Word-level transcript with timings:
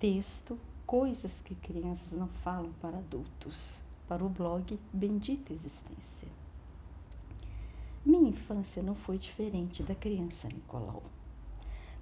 Texto 0.00 0.58
Coisas 0.86 1.42
que 1.42 1.54
crianças 1.54 2.18
não 2.18 2.26
falam 2.26 2.72
para 2.80 2.96
adultos, 2.96 3.82
para 4.08 4.24
o 4.24 4.30
blog 4.30 4.80
Bendita 4.90 5.52
Existência. 5.52 6.26
Minha 8.02 8.30
infância 8.30 8.82
não 8.82 8.94
foi 8.94 9.18
diferente 9.18 9.82
da 9.82 9.94
criança 9.94 10.48
Nicolau. 10.48 11.02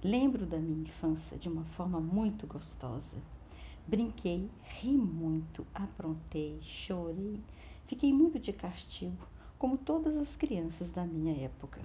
Lembro 0.00 0.46
da 0.46 0.58
minha 0.58 0.82
infância 0.82 1.36
de 1.36 1.48
uma 1.48 1.64
forma 1.64 1.98
muito 2.00 2.46
gostosa. 2.46 3.16
Brinquei, 3.84 4.48
ri 4.62 4.92
muito, 4.92 5.66
aprontei, 5.74 6.56
chorei, 6.62 7.40
fiquei 7.88 8.12
muito 8.12 8.38
de 8.38 8.52
castigo, 8.52 9.26
como 9.58 9.76
todas 9.76 10.14
as 10.14 10.36
crianças 10.36 10.92
da 10.92 11.04
minha 11.04 11.34
época. 11.44 11.80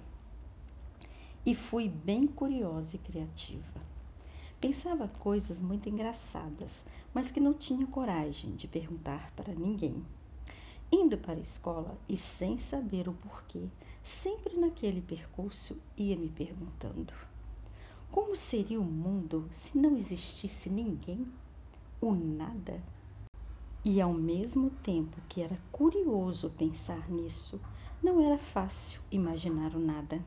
E 1.44 1.56
fui 1.56 1.88
bem 1.88 2.24
curiosa 2.24 2.94
e 2.94 3.00
criativa. 3.00 3.93
Pensava 4.66 5.08
coisas 5.18 5.60
muito 5.60 5.90
engraçadas, 5.90 6.82
mas 7.12 7.30
que 7.30 7.38
não 7.38 7.52
tinha 7.52 7.86
coragem 7.86 8.56
de 8.56 8.66
perguntar 8.66 9.30
para 9.36 9.52
ninguém. 9.52 10.02
Indo 10.90 11.18
para 11.18 11.34
a 11.34 11.42
escola 11.42 11.98
e 12.08 12.16
sem 12.16 12.56
saber 12.56 13.06
o 13.06 13.12
porquê, 13.12 13.68
sempre 14.02 14.56
naquele 14.56 15.02
percurso 15.02 15.76
ia 15.98 16.16
me 16.16 16.30
perguntando: 16.30 17.12
como 18.10 18.34
seria 18.34 18.80
o 18.80 18.84
mundo 18.84 19.46
se 19.52 19.76
não 19.76 19.98
existisse 19.98 20.70
ninguém? 20.70 21.30
O 22.00 22.14
nada? 22.14 22.82
E 23.84 24.00
ao 24.00 24.14
mesmo 24.14 24.70
tempo 24.82 25.20
que 25.28 25.42
era 25.42 25.58
curioso 25.70 26.48
pensar 26.48 27.10
nisso, 27.10 27.60
não 28.02 28.18
era 28.18 28.38
fácil 28.38 28.98
imaginar 29.10 29.76
o 29.76 29.78
nada. 29.78 30.24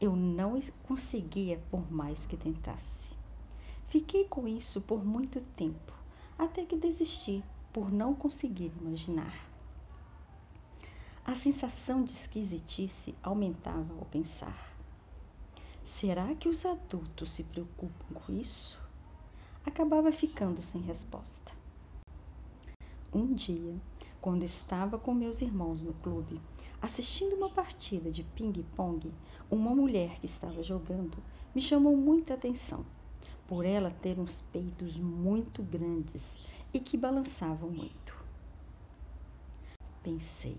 Eu 0.00 0.14
não 0.14 0.56
conseguia 0.84 1.60
por 1.72 1.90
mais 1.90 2.24
que 2.24 2.36
tentasse. 2.36 3.15
Fiquei 3.88 4.24
com 4.24 4.48
isso 4.48 4.80
por 4.80 5.04
muito 5.04 5.40
tempo, 5.56 5.92
até 6.36 6.64
que 6.64 6.76
desisti 6.76 7.42
por 7.72 7.92
não 7.92 8.14
conseguir 8.14 8.72
imaginar. 8.80 9.32
A 11.24 11.34
sensação 11.34 12.02
de 12.02 12.12
esquisitice 12.12 13.14
aumentava 13.22 13.94
ao 13.94 14.04
pensar. 14.06 14.76
Será 15.84 16.34
que 16.34 16.48
os 16.48 16.66
adultos 16.66 17.30
se 17.30 17.44
preocupam 17.44 18.14
com 18.14 18.32
isso? 18.32 18.76
Acabava 19.64 20.10
ficando 20.10 20.62
sem 20.62 20.80
resposta. 20.80 21.52
Um 23.12 23.34
dia, 23.34 23.80
quando 24.20 24.42
estava 24.42 24.98
com 24.98 25.14
meus 25.14 25.40
irmãos 25.40 25.80
no 25.82 25.94
clube, 25.94 26.40
assistindo 26.82 27.36
uma 27.36 27.50
partida 27.50 28.10
de 28.10 28.24
ping-pong, 28.24 29.12
uma 29.48 29.72
mulher 29.74 30.18
que 30.18 30.26
estava 30.26 30.60
jogando 30.62 31.18
me 31.54 31.60
chamou 31.60 31.96
muita 31.96 32.34
atenção, 32.34 32.84
por 33.46 33.64
ela 33.64 33.90
ter 33.90 34.18
uns 34.18 34.40
peitos 34.52 34.96
muito 34.96 35.62
grandes 35.62 36.38
e 36.74 36.80
que 36.80 36.96
balançavam 36.96 37.70
muito. 37.70 38.16
Pensei, 40.02 40.58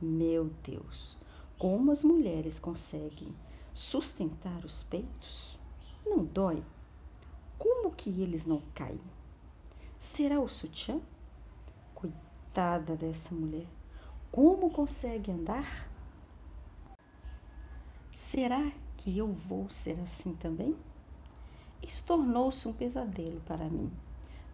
meu 0.00 0.50
Deus, 0.64 1.16
como 1.58 1.90
as 1.90 2.02
mulheres 2.02 2.58
conseguem 2.58 3.34
sustentar 3.74 4.64
os 4.64 4.82
peitos? 4.82 5.58
Não 6.04 6.24
dói? 6.24 6.62
Como 7.58 7.92
que 7.92 8.10
eles 8.22 8.46
não 8.46 8.62
caem? 8.74 9.00
Será 9.98 10.40
o 10.40 10.48
sutiã? 10.48 11.00
Coitada 11.94 12.96
dessa 12.96 13.34
mulher. 13.34 13.66
Como 14.30 14.70
consegue 14.70 15.30
andar? 15.32 15.88
Será 18.14 18.70
que 18.96 19.16
eu 19.16 19.32
vou 19.32 19.68
ser 19.68 19.98
assim 20.00 20.34
também? 20.34 20.76
Isso 21.82 22.04
tornou-se 22.04 22.66
um 22.66 22.72
pesadelo 22.72 23.40
para 23.46 23.68
mim. 23.68 23.90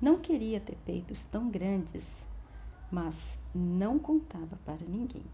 Não 0.01 0.19
queria 0.19 0.61
ter 0.61 0.77
peitos 0.85 1.23
tão 1.25 1.49
grandes, 1.49 2.27
mas 2.91 3.39
não 3.55 3.99
contava 3.99 4.57
para 4.65 4.85
ninguém. 4.87 5.25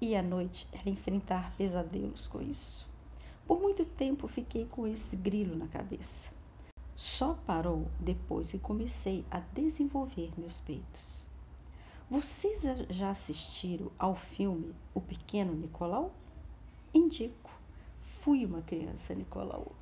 E 0.00 0.14
à 0.14 0.22
noite 0.22 0.68
era 0.72 0.90
enfrentar 0.90 1.54
pesadelos 1.56 2.28
com 2.28 2.42
isso. 2.42 2.86
Por 3.46 3.60
muito 3.60 3.84
tempo 3.84 4.28
fiquei 4.28 4.66
com 4.66 4.86
esse 4.86 5.16
grilo 5.16 5.56
na 5.56 5.68
cabeça. 5.68 6.30
Só 6.94 7.34
parou 7.46 7.86
depois 8.00 8.50
que 8.50 8.58
comecei 8.58 9.24
a 9.30 9.38
desenvolver 9.38 10.32
meus 10.36 10.60
peitos. 10.60 11.26
Vocês 12.10 12.62
já 12.90 13.10
assistiram 13.10 13.90
ao 13.98 14.14
filme 14.14 14.74
O 14.94 15.00
Pequeno 15.00 15.52
Nicolau? 15.54 16.12
Indico. 16.94 17.50
Fui 18.20 18.44
uma 18.44 18.62
criança 18.62 19.14
Nicolau. 19.14 19.72